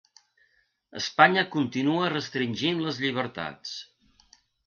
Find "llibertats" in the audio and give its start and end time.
3.05-3.77